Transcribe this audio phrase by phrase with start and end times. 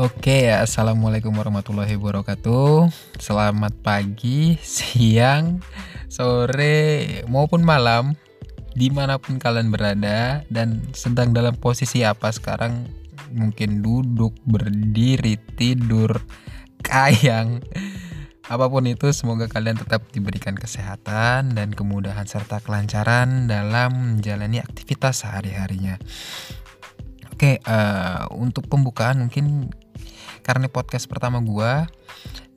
[0.00, 2.88] Oke, assalamualaikum warahmatullahi wabarakatuh.
[3.20, 5.60] Selamat pagi, siang,
[6.08, 8.16] sore, maupun malam,
[8.72, 12.88] di mana pun kalian berada dan sedang dalam posisi apa sekarang.
[13.36, 16.24] Mungkin duduk, berdiri, tidur,
[16.88, 17.60] kayang,
[18.48, 19.12] apa pun itu.
[19.12, 26.00] Semoga kalian tetap diberikan kesehatan dan kemudahan serta kelancaran dalam menjalani aktivitas sehari-harinya.
[27.42, 29.68] Oke, uh, untuk pembukaan mungkin
[30.42, 31.86] karena podcast pertama gua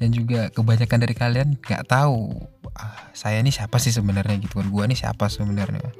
[0.02, 2.44] dan juga kebanyakan dari kalian nggak tahu
[2.76, 4.68] ah, saya ini siapa sih sebenarnya gitu kan?
[4.74, 5.94] Gua ini siapa sebenarnya?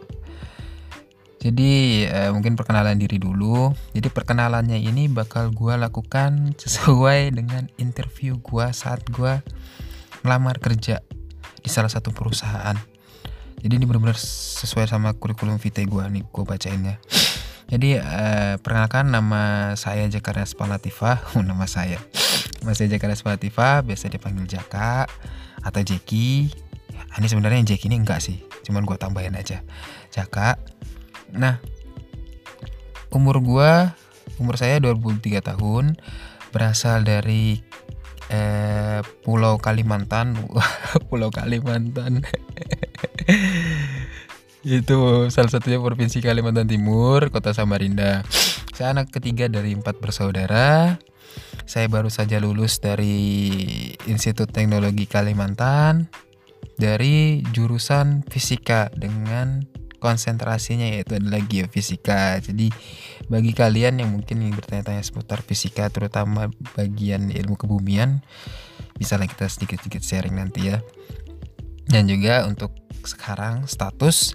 [1.46, 3.70] Jadi eh, mungkin perkenalan diri dulu.
[3.94, 9.46] Jadi perkenalannya ini bakal gua lakukan sesuai dengan interview gua saat gua
[10.26, 11.06] melamar kerja
[11.62, 12.76] di salah satu perusahaan.
[13.62, 17.02] Jadi ini benar-benar sesuai sama kurikulum vitae gua nih gua bacainnya
[17.66, 20.46] jadi uh, perkenalkan nama saya Jakarta
[21.50, 21.98] nama saya.
[22.62, 25.10] Nama saya Jakarta Spalativa, biasa dipanggil Jaka
[25.66, 26.54] atau Jeki.
[26.94, 29.66] Nah, ini sebenarnya Jeki ini enggak sih, cuman gue tambahin aja.
[30.14, 30.62] Jaka.
[31.34, 31.58] Nah,
[33.10, 33.72] umur gue,
[34.38, 35.98] umur saya 23 tahun,
[36.54, 37.66] berasal dari
[38.30, 40.38] eh, Pulau Kalimantan,
[41.10, 42.22] Pulau Kalimantan
[44.66, 48.26] itu salah satunya provinsi Kalimantan Timur, kota Samarinda.
[48.74, 50.98] Saya anak ketiga dari empat bersaudara.
[51.70, 53.46] Saya baru saja lulus dari
[54.10, 56.10] Institut Teknologi Kalimantan
[56.82, 59.70] dari jurusan fisika dengan
[60.02, 62.42] konsentrasinya yaitu adalah geofisika.
[62.42, 62.74] Jadi
[63.30, 68.26] bagi kalian yang mungkin ingin bertanya-tanya seputar fisika terutama bagian ilmu kebumian
[68.98, 70.82] bisa kita sedikit-sedikit sharing nanti ya.
[71.86, 72.74] Dan juga untuk
[73.06, 74.34] sekarang status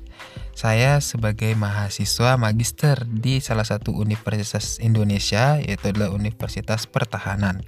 [0.54, 7.64] saya sebagai mahasiswa magister di salah satu universitas Indonesia yaitu adalah Universitas Pertahanan.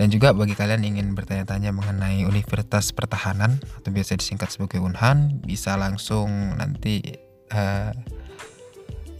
[0.00, 5.44] Dan juga bagi kalian yang ingin bertanya-tanya mengenai Universitas Pertahanan atau biasa disingkat sebagai Unhan
[5.44, 7.04] bisa langsung nanti
[7.52, 7.92] uh,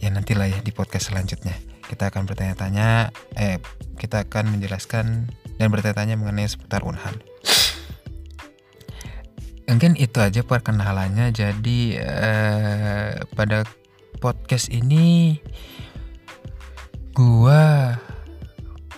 [0.01, 1.53] ya nantilah ya di podcast selanjutnya
[1.85, 3.61] kita akan bertanya-tanya eh
[4.01, 5.29] kita akan menjelaskan
[5.61, 7.13] dan bertanya-tanya mengenai seputar Unhan
[9.71, 11.31] mungkin itu aja perkenalannya.
[11.31, 13.63] Jadi eh, pada
[14.19, 15.39] podcast ini
[17.15, 17.95] gua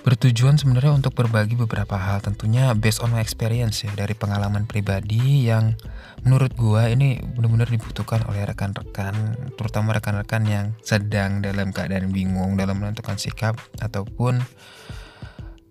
[0.04, 2.26] bertujuan sebenarnya untuk berbagi beberapa hal.
[2.26, 5.78] Tentunya based on my experience ya dari pengalaman pribadi yang
[6.26, 9.14] menurut gua ini benar-benar dibutuhkan oleh rekan-rekan
[9.54, 14.42] terutama rekan-rekan yang sedang dalam keadaan bingung dalam menentukan sikap ataupun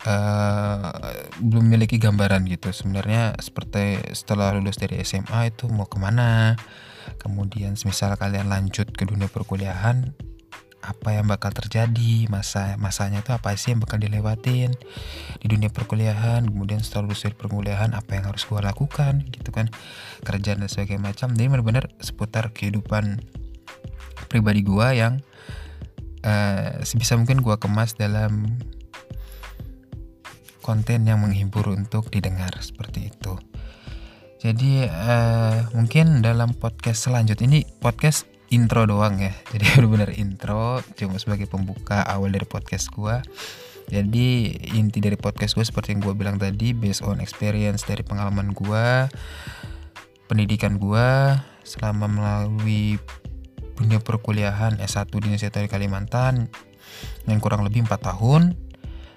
[0.06, 0.90] uh,
[1.38, 2.70] belum memiliki gambaran gitu.
[2.70, 6.58] Sebenarnya seperti setelah lulus dari SMA itu mau ke mana?
[7.18, 10.14] Kemudian misal kalian lanjut ke dunia perkuliahan
[10.82, 12.26] apa yang bakal terjadi?
[12.26, 14.74] Masa masanya itu apa sih yang bakal dilewatin
[15.38, 16.42] di dunia perkuliahan?
[16.46, 19.22] Kemudian setelah lulus dari perkuliahan apa yang harus gue lakukan?
[19.30, 19.70] Gitu kan.
[20.26, 21.30] Kerjaan dan sebagainya macam.
[21.32, 23.22] Jadi benar-benar seputar kehidupan
[24.26, 25.22] pribadi gue yang
[26.26, 28.58] uh, sebisa mungkin gue kemas dalam
[30.62, 33.34] konten yang menghibur untuk didengar seperti itu.
[34.42, 39.34] Jadi uh, mungkin dalam podcast selanjutnya ini podcast intro doang ya.
[39.52, 43.22] Jadi benar-benar intro cuma sebagai pembuka awal dari podcast gua.
[43.90, 48.54] Jadi inti dari podcast gue seperti yang gue bilang tadi based on experience dari pengalaman
[48.54, 49.10] gue,
[50.30, 51.36] pendidikan gue
[51.66, 52.96] selama melalui
[53.76, 56.46] dunia perkuliahan S1 di Universitas Kalimantan
[57.26, 58.54] yang kurang lebih 4 tahun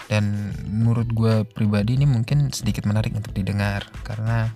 [0.05, 3.89] dan menurut gue pribadi ini mungkin sedikit menarik untuk didengar.
[4.05, 4.49] Karena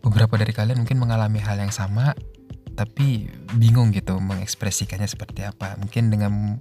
[0.00, 2.12] beberapa dari kalian mungkin mengalami hal yang sama
[2.74, 5.78] tapi bingung gitu mengekspresikannya seperti apa.
[5.78, 6.58] Mungkin dengan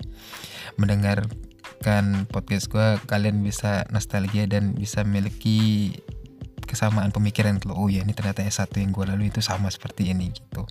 [0.78, 5.92] mendengarkan podcast gue kalian bisa nostalgia dan bisa memiliki
[6.64, 10.32] kesamaan pemikiran kalau oh ya ini ternyata S1 yang gue lalu itu sama seperti ini
[10.32, 10.64] gitu.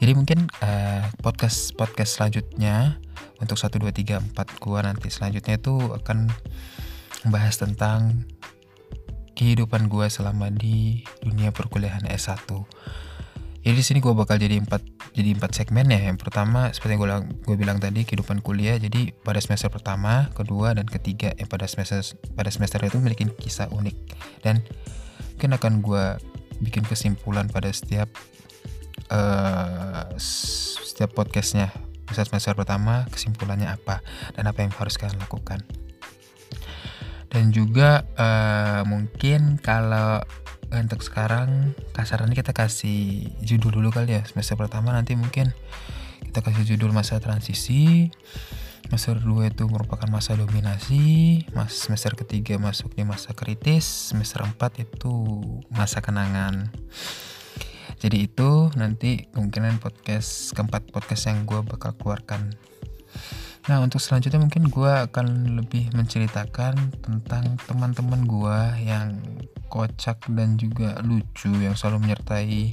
[0.00, 2.96] Jadi mungkin uh, podcast podcast selanjutnya
[3.40, 6.28] untuk 1 2 3 4 gua nanti selanjutnya itu akan
[7.26, 8.28] membahas tentang
[9.34, 12.46] kehidupan gua selama di dunia perkuliahan S1.
[13.60, 16.00] Jadi di sini gua bakal jadi empat jadi empat segmen ya.
[16.00, 17.08] Yang pertama seperti yang gue
[17.44, 18.78] gue bilang tadi kehidupan kuliah.
[18.78, 22.00] Jadi pada semester pertama, kedua dan ketiga yang pada semester
[22.32, 23.96] pada semester itu memiliki kisah unik
[24.46, 24.62] dan
[25.36, 26.04] mungkin akan gue
[26.60, 28.12] bikin kesimpulan pada setiap
[29.08, 31.72] uh, setiap podcastnya
[32.14, 34.02] semester pertama kesimpulannya apa?
[34.34, 35.62] Dan apa yang harus kalian lakukan.
[37.30, 40.18] Dan juga uh, mungkin kalau
[40.70, 44.22] untuk sekarang kasarannya kita kasih judul dulu kali ya.
[44.26, 45.54] Semester pertama nanti mungkin
[46.26, 48.10] kita kasih judul masa transisi.
[48.90, 51.46] Semester 2 itu merupakan masa dominasi.
[51.54, 54.10] Mas semester ketiga masuk di masa kritis.
[54.10, 55.14] Semester 4 itu
[55.70, 56.74] masa kenangan
[58.00, 62.48] jadi itu nanti kemungkinan podcast keempat podcast yang gue bakal keluarkan.
[63.68, 69.20] Nah untuk selanjutnya mungkin gue akan lebih menceritakan tentang teman-teman gue yang
[69.68, 72.72] kocak dan juga lucu yang selalu menyertai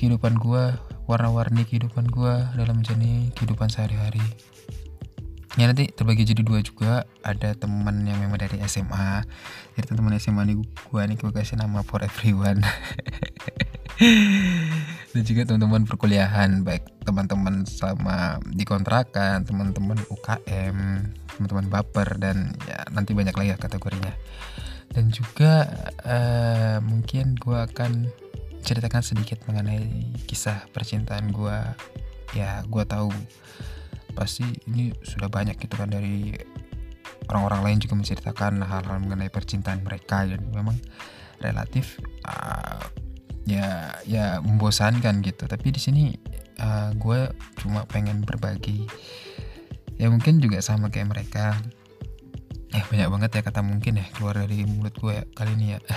[0.00, 0.72] kehidupan gue
[1.04, 4.24] warna-warni kehidupan gue dalam menjalani kehidupan sehari-hari
[5.56, 7.08] ya nanti terbagi jadi dua juga.
[7.24, 9.24] Ada teman yang memang dari SMA
[9.78, 12.60] jadi teman SMA ini gue nih gue kasih nama for everyone.
[15.14, 20.76] Dan juga teman-teman perkuliahan baik teman-teman sama di kontrakan teman-teman UKM
[21.34, 24.14] teman-teman baper dan ya nanti banyak lagi ya kategorinya.
[24.90, 25.66] Dan juga
[26.02, 28.10] uh, mungkin gue akan
[28.66, 31.58] ceritakan sedikit mengenai kisah percintaan gue
[32.34, 33.08] ya gue tahu
[34.18, 36.34] pasti ini sudah banyak gitu kan dari
[37.30, 40.74] orang-orang lain juga menceritakan hal-hal mengenai percintaan mereka dan memang
[41.38, 42.82] relatif uh,
[43.46, 45.46] ya ya membosankan gitu.
[45.46, 46.04] Tapi di sini
[46.58, 47.30] uh, gue
[47.62, 48.90] cuma pengen berbagi.
[49.98, 51.54] Ya mungkin juga sama kayak mereka.
[52.74, 55.80] Eh banyak banget ya kata mungkin ya keluar dari mulut gue ya, kali ini ya.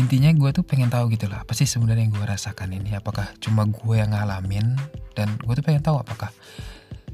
[0.00, 2.96] Intinya gue tuh pengen tahu gitu lah apa sih sebenarnya yang gue rasakan ini?
[2.96, 4.74] Apakah cuma gue yang ngalamin
[5.20, 6.32] dan gue tuh pengen tahu apakah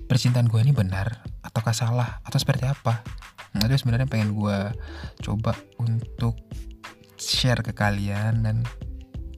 [0.06, 3.02] percintaan gue ini benar ataukah salah atau seperti apa.
[3.58, 4.58] Nah itu sebenarnya pengen gue
[5.26, 6.38] coba untuk
[7.18, 8.62] share ke kalian dan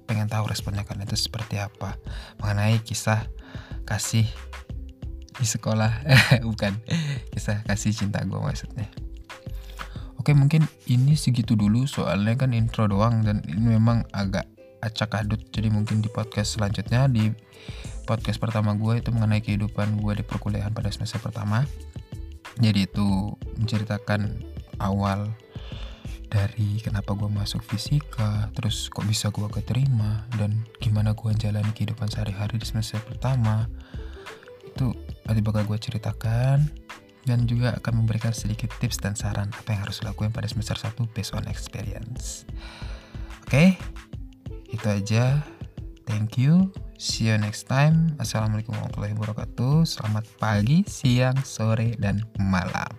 [0.04, 1.96] pengen tahu responnya kalian itu seperti apa.
[2.44, 3.24] Mengenai kisah
[3.88, 4.28] kasih
[5.40, 6.04] di sekolah.
[6.48, 6.76] Bukan
[7.32, 8.92] kisah kasih cinta gue maksudnya.
[10.20, 11.88] Oke mungkin ini segitu dulu.
[11.88, 14.44] Soalnya kan intro doang dan ini memang agak
[14.84, 15.40] acak adut.
[15.48, 17.32] Jadi mungkin di podcast selanjutnya di
[18.08, 21.68] podcast pertama gue itu mengenai kehidupan gue di perkuliahan pada semester pertama
[22.56, 24.40] jadi itu menceritakan
[24.80, 25.28] awal
[26.32, 32.08] dari kenapa gue masuk fisika terus kok bisa gue keterima dan gimana gue jalani kehidupan
[32.08, 33.68] sehari-hari di semester pertama
[34.64, 34.96] itu
[35.28, 36.64] nanti bakal gue ceritakan
[37.28, 40.96] dan juga akan memberikan sedikit tips dan saran apa yang harus dilakukan pada semester 1
[41.12, 42.48] based on experience.
[43.44, 43.68] Oke, okay?
[44.72, 45.44] itu aja.
[46.08, 46.72] Thank you.
[46.98, 48.18] See you next time.
[48.18, 49.86] Assalamualaikum warahmatullahi wabarakatuh.
[49.86, 52.90] Selamat pagi, siang, sore, dan malam.